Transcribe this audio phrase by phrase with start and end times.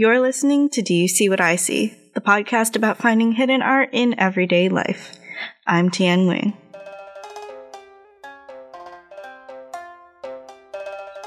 [0.00, 3.88] You're listening to Do You See What I See, the podcast about finding hidden art
[3.90, 5.18] in everyday life.
[5.66, 6.56] I'm Tian Wing.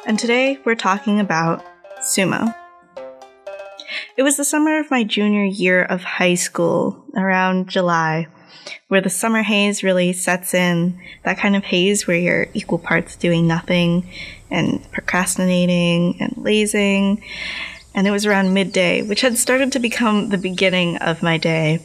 [0.07, 1.65] And today we're talking about
[1.99, 2.55] sumo.
[4.15, 8.27] It was the summer of my junior year of high school, around July,
[8.87, 10.97] where the summer haze really sets in.
[11.25, 14.09] That kind of haze where you're equal parts doing nothing
[14.49, 17.21] and procrastinating and lazing.
[17.93, 21.79] And it was around midday, which had started to become the beginning of my day.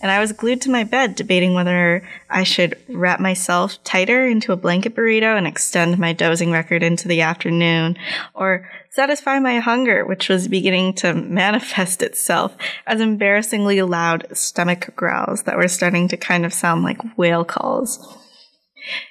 [0.00, 4.52] And I was glued to my bed debating whether I should wrap myself tighter into
[4.52, 7.96] a blanket burrito and extend my dozing record into the afternoon,
[8.34, 15.44] or satisfy my hunger, which was beginning to manifest itself as embarrassingly loud stomach growls
[15.44, 18.18] that were starting to kind of sound like whale calls.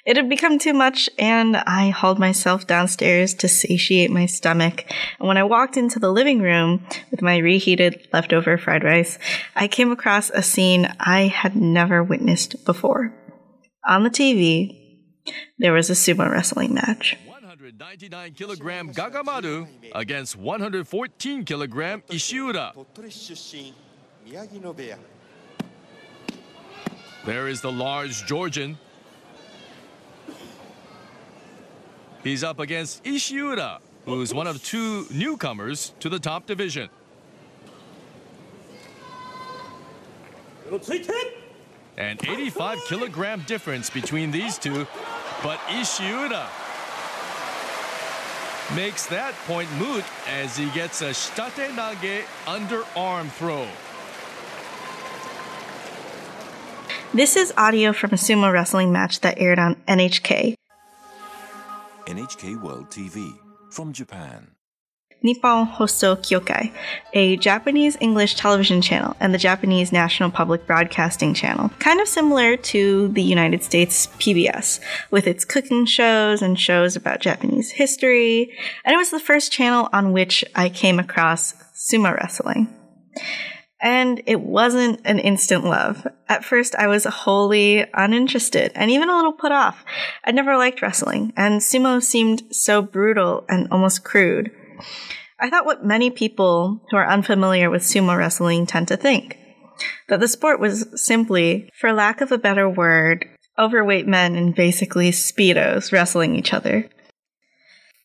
[0.04, 4.84] It had become too much, and I hauled myself downstairs to satiate my stomach.
[5.18, 9.18] And when I walked into the living room with my reheated leftover fried rice,
[9.56, 13.12] I came across a scene I had never witnessed before.
[13.86, 14.78] On the TV,
[15.58, 17.16] there was a sumo wrestling match.
[17.26, 22.72] 199 kilogram Gagamaru against 114 kilogram Ishiura.
[27.24, 28.78] There is the large Georgian
[32.22, 36.88] He's up against Ishiura, who's one of two newcomers to the top division.
[41.98, 44.86] An 85 kilogram difference between these two,
[45.42, 46.46] but Ishiura
[48.74, 53.66] makes that point moot as he gets a shitate nage underarm throw.
[57.12, 60.54] This is audio from a sumo wrestling match that aired on NHK.
[62.06, 63.38] NHK World TV
[63.70, 64.50] from Japan.
[65.22, 66.72] Nippon Hoso Kyokai,
[67.12, 72.56] a Japanese English television channel and the Japanese National Public Broadcasting Channel, kind of similar
[72.56, 74.80] to the United States PBS,
[75.12, 78.52] with its cooking shows and shows about Japanese history,
[78.84, 82.68] and it was the first channel on which I came across sumo wrestling.
[83.82, 86.06] And it wasn't an instant love.
[86.28, 89.84] At first, I was wholly uninterested and even a little put off.
[90.24, 94.52] I'd never liked wrestling, and sumo seemed so brutal and almost crude.
[95.40, 99.36] I thought what many people who are unfamiliar with sumo wrestling tend to think
[100.08, 103.26] that the sport was simply, for lack of a better word,
[103.58, 106.88] overweight men in basically Speedos wrestling each other.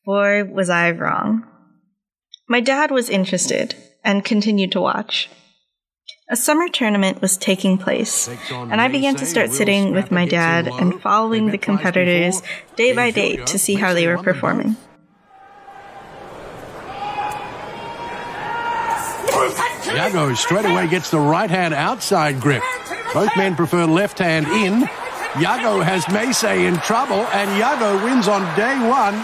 [0.05, 1.45] Boy, was I wrong.
[2.49, 5.29] My dad was interested and continued to watch.
[6.29, 10.67] A summer tournament was taking place, and I began to start sitting with my dad
[10.67, 12.41] and following the competitors
[12.75, 14.75] day by day to see how they were performing.
[19.87, 22.63] Yago straight away gets the right hand outside grip.
[23.13, 24.81] Both men prefer left hand in.
[25.39, 29.15] Yago has Meisei in trouble, and Yago wins on day one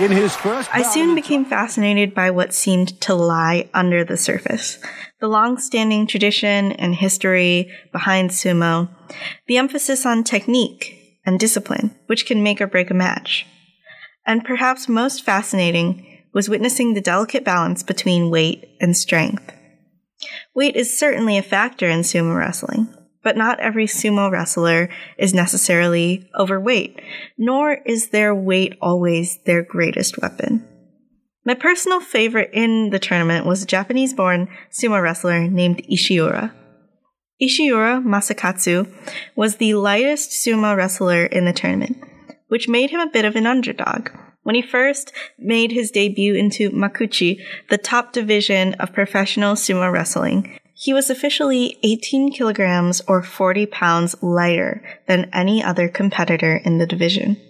[0.00, 0.70] in his first.
[0.72, 4.78] I soon became fascinated by what seemed to lie under the surface
[5.20, 8.88] the long standing tradition and history behind sumo,
[9.46, 13.46] the emphasis on technique and discipline, which can make or break a match.
[14.26, 19.52] And perhaps most fascinating was witnessing the delicate balance between weight and strength.
[20.54, 22.92] Weight is certainly a factor in sumo wrestling,
[23.22, 27.00] but not every sumo wrestler is necessarily overweight,
[27.36, 30.66] nor is their weight always their greatest weapon.
[31.48, 36.52] My personal favorite in the tournament was a Japanese born sumo wrestler named Ishiura.
[37.40, 38.86] Ishiura Masakatsu
[39.34, 42.04] was the lightest sumo wrestler in the tournament,
[42.48, 44.10] which made him a bit of an underdog.
[44.42, 47.38] When he first made his debut into Makuuchi,
[47.70, 54.14] the top division of professional sumo wrestling, he was officially 18 kilograms or 40 pounds
[54.20, 57.40] lighter than any other competitor in the division.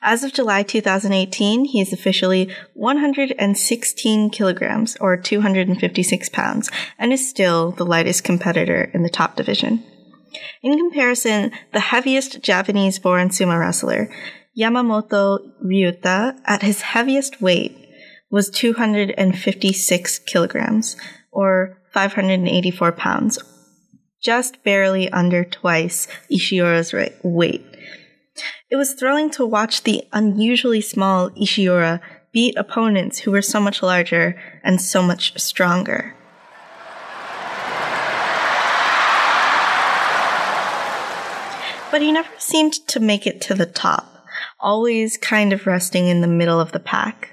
[0.00, 7.72] As of July 2018, he is officially 116 kilograms or 256 pounds and is still
[7.72, 9.82] the lightest competitor in the top division.
[10.62, 14.10] In comparison, the heaviest Japanese born sumo wrestler,
[14.56, 17.76] Yamamoto Ryuta, at his heaviest weight,
[18.30, 20.96] was 256 kilograms
[21.30, 23.38] or 584 pounds,
[24.22, 27.75] just barely under twice Ishiura's weight.
[28.70, 32.00] It was thrilling to watch the unusually small Ishiura
[32.32, 36.14] beat opponents who were so much larger and so much stronger.
[41.90, 44.26] But he never seemed to make it to the top,
[44.60, 47.30] always kind of resting in the middle of the pack.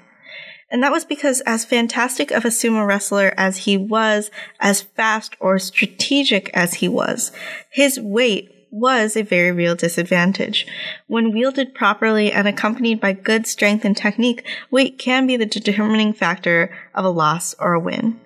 [0.70, 4.30] And that was because, as fantastic of a sumo wrestler as he was,
[4.60, 7.30] as fast or strategic as he was,
[7.70, 10.66] his weight was a very real disadvantage.
[11.06, 16.12] When wielded properly and accompanied by good strength and technique, weight can be the determining
[16.12, 18.18] factor of a loss or a win.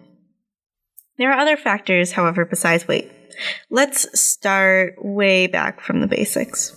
[1.18, 3.12] There are other factors, however, besides weight.
[3.68, 6.74] Let's start way back from the basics.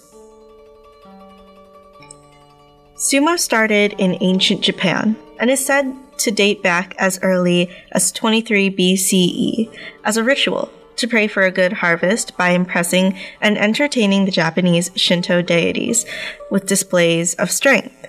[2.95, 8.69] Sumo started in ancient Japan and is said to date back as early as 23
[8.75, 9.73] BCE
[10.03, 14.91] as a ritual to pray for a good harvest by impressing and entertaining the Japanese
[14.95, 16.05] Shinto deities
[16.49, 18.07] with displays of strength.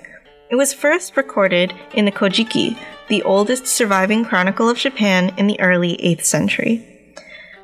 [0.49, 2.77] It was first recorded in the Kojiki,
[3.07, 6.85] the oldest surviving chronicle of Japan in the early 8th century.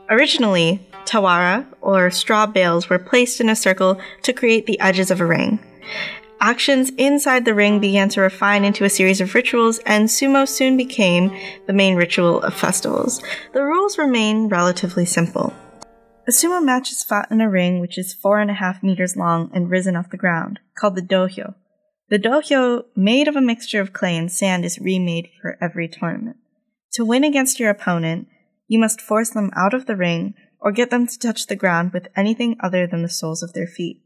[0.10, 5.22] Originally, tawara, or straw bales, were placed in a circle to create the edges of
[5.22, 5.60] a ring.
[6.42, 10.78] Actions inside the ring began to refine into a series of rituals, and sumo soon
[10.78, 11.38] became
[11.68, 13.22] the main ritual of festivals.
[13.52, 15.54] The rules remain relatively simple.
[16.28, 19.18] A sumo match is fought in a ring which is four and a half meters
[19.18, 21.56] long and risen off the ground, called the dohyo.
[22.10, 26.38] The dohyo, made of a mixture of clay and sand, is remade for every tournament.
[26.94, 28.28] To win against your opponent,
[28.68, 31.92] you must force them out of the ring or get them to touch the ground
[31.92, 34.02] with anything other than the soles of their feet.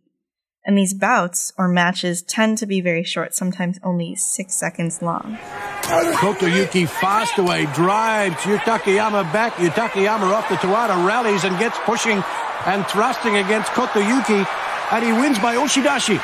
[0.66, 5.38] And these bouts or matches tend to be very short, sometimes only six seconds long.
[5.82, 9.54] Kotoyuki fast away, drives Yutakayama back.
[9.56, 12.24] Yutakayama off the Tawara, rallies and gets pushing
[12.66, 14.48] and thrusting against Kotoyuki,
[14.94, 16.22] and he wins by Oshidashi.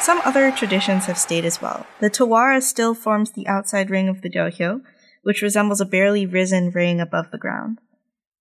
[0.00, 1.86] Some other traditions have stayed as well.
[1.98, 4.82] The Tawara still forms the outside ring of the dohyo,
[5.22, 7.80] which resembles a barely risen ring above the ground.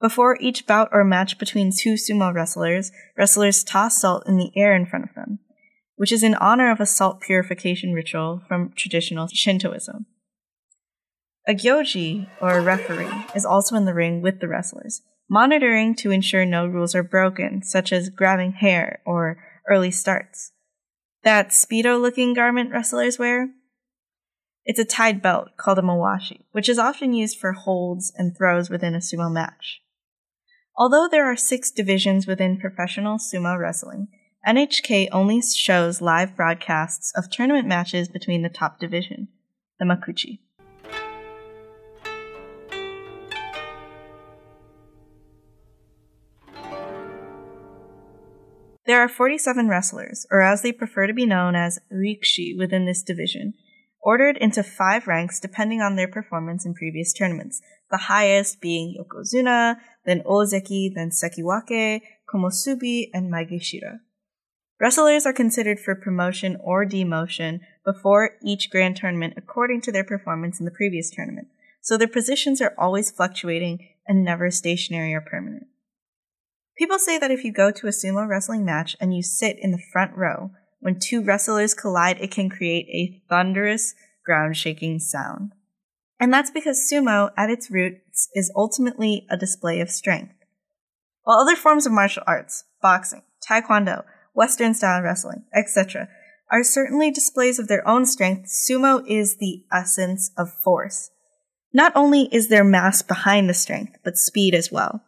[0.02, 4.74] Before each bout or match between two sumo wrestlers, wrestlers toss salt in the air
[4.74, 5.40] in front of them,
[5.98, 10.06] which is in honor of a salt purification ritual from traditional Shintoism.
[11.48, 16.12] A gyoji, or a referee, is also in the ring with the wrestlers, monitoring to
[16.12, 19.38] ensure no rules are broken, such as grabbing hair or
[19.68, 20.54] early starts.
[21.24, 23.50] That Speedo looking garment wrestlers wear?
[24.64, 28.70] It's a tied belt called a mawashi, which is often used for holds and throws
[28.70, 29.82] within a sumo match.
[30.80, 34.08] Although there are six divisions within professional sumo wrestling,
[34.48, 39.28] NHK only shows live broadcasts of tournament matches between the top division,
[39.78, 40.40] the Makuuchi.
[48.86, 53.04] There are 47 wrestlers, or as they prefer to be known as Rikishi within this
[53.04, 53.54] division,
[54.02, 57.62] ordered into five ranks depending on their performance in previous tournaments,
[57.92, 62.02] the highest being Yokozuna, then Ozeki, then Sekiwake,
[62.32, 64.00] Komusubi, and Maegashira.
[64.80, 70.60] Wrestlers are considered for promotion or demotion before each grand tournament according to their performance
[70.60, 71.48] in the previous tournament,
[71.82, 75.68] so their positions are always fluctuating and never stationary or permanent.
[76.78, 79.72] People say that if you go to a sumo wrestling match and you sit in
[79.72, 83.96] the front row, when two wrestlers collide, it can create a thunderous,
[84.26, 85.52] ground shaking sound.
[86.20, 90.34] And that's because sumo, at its roots, is ultimately a display of strength.
[91.24, 96.10] While other forms of martial arts, boxing, taekwondo, Western style wrestling, etc.,
[96.52, 101.12] are certainly displays of their own strength, sumo is the essence of force.
[101.72, 105.04] Not only is there mass behind the strength, but speed as well.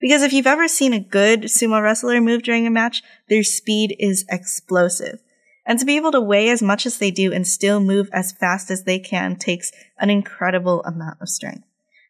[0.00, 3.94] Because if you've ever seen a good sumo wrestler move during a match, their speed
[3.98, 5.20] is explosive.
[5.66, 8.32] And to be able to weigh as much as they do and still move as
[8.32, 11.66] fast as they can takes an incredible amount of strength.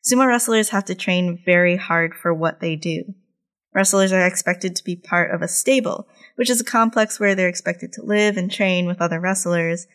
[0.06, 3.14] Sumo wrestlers have to train very hard for what they do.
[3.74, 7.48] Wrestlers are expected to be part of a stable, which is a complex where they're
[7.48, 9.86] expected to live and train with other wrestlers.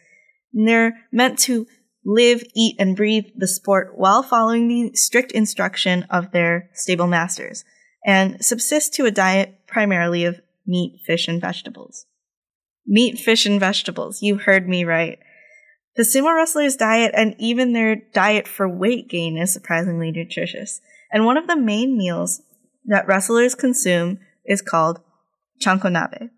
[0.53, 1.65] And they're meant to
[2.03, 7.63] live, eat, and breathe the sport while following the strict instruction of their stable masters,
[8.05, 12.05] and subsist to a diet primarily of meat, fish, and vegetables.
[12.85, 14.21] Meat, fish, and vegetables.
[14.21, 15.19] You heard me right.
[15.95, 20.81] The sumo wrestlers' diet and even their diet for weight gain is surprisingly nutritious.
[21.11, 22.41] And one of the main meals
[22.85, 24.99] that wrestlers consume is called
[25.61, 26.29] chankonabe.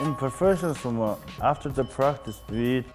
[0.00, 2.86] In professional sumo, after the practice, we eat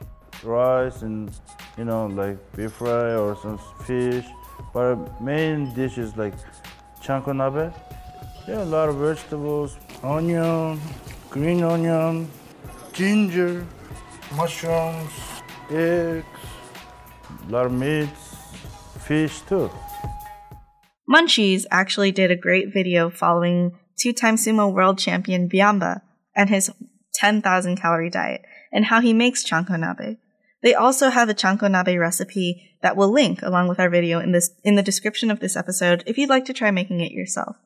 [0.43, 1.31] rice and
[1.77, 4.25] you know like beef fry or some fish.
[4.73, 6.33] But main dish is like
[7.01, 7.73] chankonabe.
[8.47, 10.79] Yeah, a lot of vegetables, onion,
[11.29, 12.29] green onion,
[12.93, 13.65] ginger,
[14.35, 15.11] mushrooms,
[15.69, 16.25] eggs,
[17.47, 18.37] a lot of meats,
[18.99, 19.69] fish too.
[21.09, 26.01] Munchies actually did a great video following two time sumo world champion Byamba
[26.35, 26.71] and his
[27.13, 28.41] 10,000 calorie diet
[28.71, 30.17] and how he makes chanko nabe.
[30.63, 34.31] They also have a chanko nabe recipe that we'll link along with our video in
[34.31, 37.57] this in the description of this episode if you'd like to try making it yourself.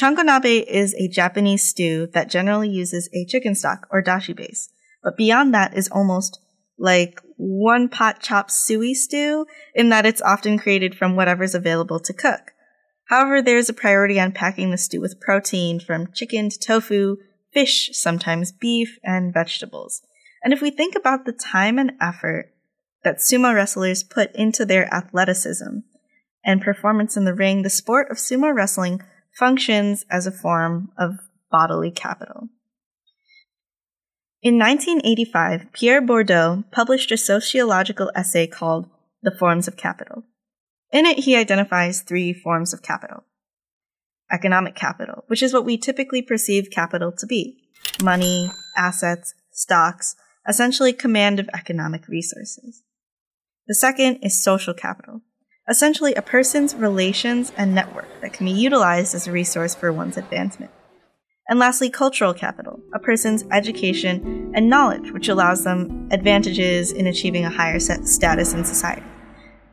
[0.00, 4.70] Chanko nabe is a Japanese stew that generally uses a chicken stock or dashi base,
[5.02, 6.40] but beyond that is almost
[6.78, 12.12] like one pot chop suey stew in that it's often created from whatever's available to
[12.12, 12.52] cook.
[13.08, 17.16] However, there's a priority on packing the stew with protein from chicken to tofu,
[17.52, 20.02] fish, sometimes beef, and vegetables.
[20.42, 22.54] And if we think about the time and effort
[23.04, 25.80] that sumo wrestlers put into their athleticism
[26.44, 29.02] and performance in the ring, the sport of sumo wrestling
[29.38, 31.18] functions as a form of
[31.50, 32.48] bodily capital.
[34.42, 38.88] In 1985, Pierre Bourdieu published a sociological essay called
[39.22, 40.24] The Forms of Capital.
[40.90, 43.24] In it, he identifies three forms of capital.
[44.32, 47.58] Economic capital, which is what we typically perceive capital to be
[48.02, 50.16] money, assets, stocks,
[50.48, 52.82] essentially command of economic resources.
[53.66, 55.22] The second is social capital,
[55.68, 60.16] essentially a person's relations and network that can be utilized as a resource for one's
[60.16, 60.72] advancement.
[61.48, 67.44] And lastly, cultural capital, a person's education and knowledge, which allows them advantages in achieving
[67.44, 69.06] a higher status in society.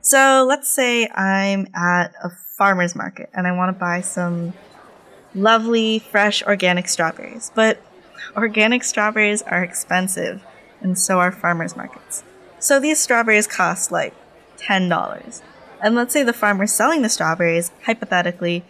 [0.01, 4.53] So let's say I'm at a farmer's market and I want to buy some
[5.35, 7.51] lovely, fresh, organic strawberries.
[7.53, 7.79] But
[8.35, 10.41] organic strawberries are expensive,
[10.81, 12.23] and so are farmers markets.
[12.59, 14.13] So these strawberries cost like
[14.57, 15.41] $10.
[15.81, 18.63] And let's say the farmer selling the strawberries, hypothetically,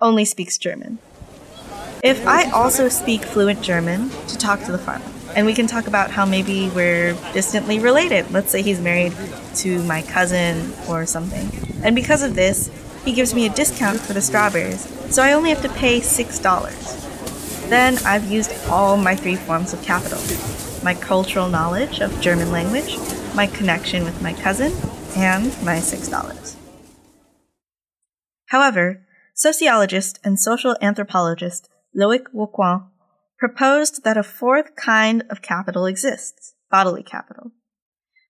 [0.00, 0.98] only speaks German.
[2.04, 5.04] If I also speak fluent German to talk to the farmer,
[5.34, 8.30] and we can talk about how maybe we're distantly related.
[8.30, 9.12] Let's say he's married
[9.56, 11.50] to my cousin or something.
[11.84, 12.70] And because of this,
[13.04, 17.68] he gives me a discount for the strawberries, so I only have to pay $6.
[17.68, 20.18] Then I've used all my three forms of capital
[20.82, 22.96] my cultural knowledge of German language,
[23.34, 24.72] my connection with my cousin,
[25.16, 26.56] and my $6.
[28.46, 32.84] However, sociologist and social anthropologist Loic Wacquant
[33.38, 37.52] proposed that a fourth kind of capital exists bodily capital.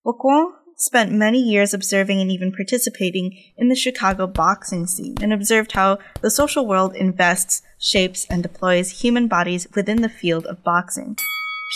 [0.05, 5.73] Wacquant spent many years observing and even participating in the Chicago boxing scene and observed
[5.73, 11.17] how the social world invests, shapes, and deploys human bodies within the field of boxing.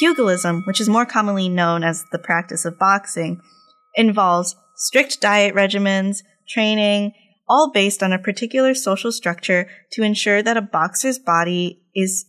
[0.00, 3.40] Pugilism, which is more commonly known as the practice of boxing,
[3.94, 7.12] involves strict diet regimens, training,
[7.48, 12.24] all based on a particular social structure to ensure that a boxer's body is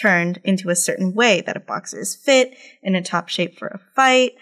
[0.00, 3.68] turned into a certain way, that a boxer is fit, in a top shape for
[3.68, 4.32] a fight.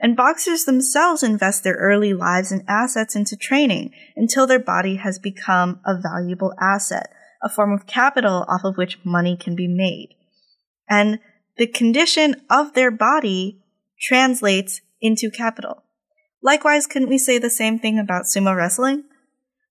[0.00, 5.18] And boxers themselves invest their early lives and assets into training until their body has
[5.18, 7.08] become a valuable asset,
[7.42, 10.14] a form of capital off of which money can be made.
[10.88, 11.18] And
[11.56, 13.62] the condition of their body
[14.00, 15.82] translates into capital.
[16.42, 19.04] Likewise, couldn't we say the same thing about sumo wrestling?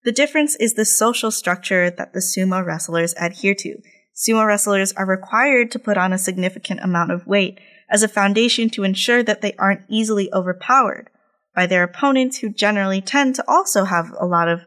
[0.04, 3.82] The difference is the social structure that the sumo wrestlers adhere to.
[4.16, 8.70] Sumo wrestlers are required to put on a significant amount of weight as a foundation
[8.72, 11.10] to ensure that they aren't easily overpowered
[11.56, 14.62] by their opponents who generally tend to also have a lot of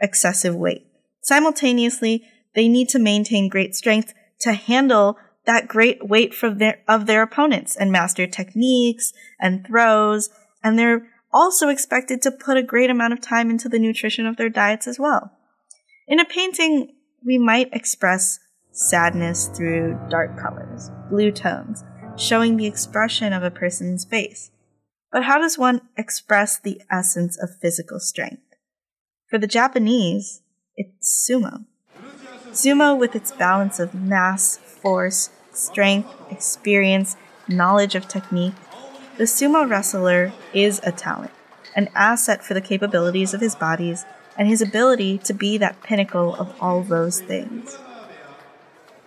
[0.00, 0.86] excessive weight.
[1.22, 5.16] Simultaneously, they need to maintain great strength to handle
[5.46, 10.30] that great weight their, of their opponents and master techniques and throws,
[10.62, 14.36] and they're also expected to put a great amount of time into the nutrition of
[14.36, 15.32] their diets as well.
[16.06, 16.94] In a painting,
[17.24, 18.38] we might express
[18.72, 21.84] sadness through dark colors, blue tones,
[22.16, 24.50] showing the expression of a person's face.
[25.10, 28.42] But how does one express the essence of physical strength?
[29.28, 30.42] For the Japanese,
[30.76, 31.66] it's sumo.
[32.50, 37.16] Sumo, with its balance of mass, force, strength, experience,
[37.48, 38.54] knowledge of technique,
[39.16, 41.30] the sumo wrestler is a talent,
[41.76, 44.04] an asset for the capabilities of his bodies
[44.36, 47.78] and his ability to be that pinnacle of all those things.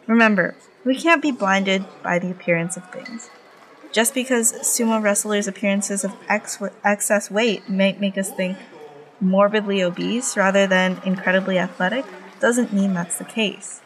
[0.08, 3.30] Remember, we can't be blinded by the appearance of things.
[3.92, 8.58] Just because sumo wrestlers' appearances of ex- excess weight might make us think
[9.20, 12.06] morbidly obese rather than incredibly athletic
[12.40, 13.82] doesn't mean that's the case.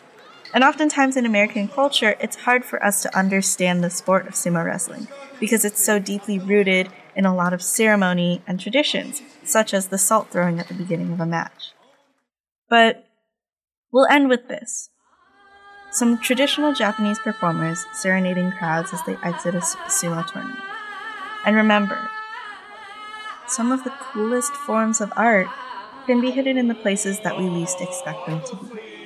[0.53, 4.65] And oftentimes in American culture, it's hard for us to understand the sport of sumo
[4.65, 5.07] wrestling
[5.39, 9.97] because it's so deeply rooted in a lot of ceremony and traditions, such as the
[9.97, 11.73] salt throwing at the beginning of a match.
[12.69, 13.05] But
[13.91, 14.89] we'll end with this.
[15.91, 20.59] Some traditional Japanese performers serenading crowds as they exit a sumo tournament.
[21.45, 22.09] And remember,
[23.47, 25.47] some of the coolest forms of art
[26.05, 28.98] can be hidden in the places that we least expect them to be.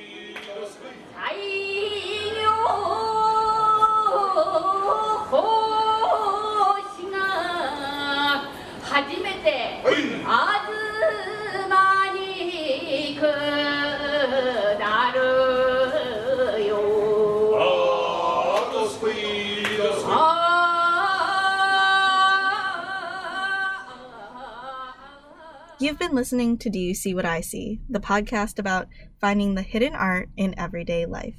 [25.94, 28.88] You've been listening to Do You See What I See, the podcast about
[29.20, 31.36] finding the hidden art in everyday life.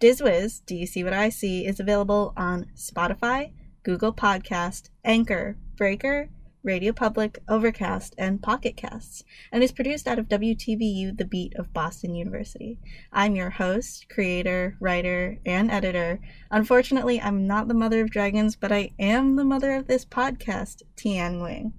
[0.00, 3.52] DizWiz, Do You See What I See, is available on Spotify,
[3.84, 6.30] Google Podcast, Anchor, Breaker,
[6.64, 9.22] Radio Public, Overcast, and Pocket Casts,
[9.52, 12.80] and is produced out of WTBU The Beat of Boston University.
[13.12, 16.18] I'm your host, creator, writer, and editor.
[16.50, 20.82] Unfortunately, I'm not the mother of dragons, but I am the mother of this podcast,
[20.96, 21.72] Tian Wing.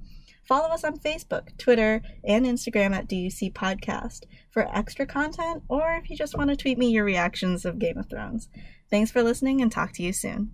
[0.51, 6.09] Follow us on Facebook, Twitter, and Instagram at DUC Podcast for extra content, or if
[6.09, 8.49] you just want to tweet me your reactions of Game of Thrones.
[8.89, 10.51] Thanks for listening and talk to you soon.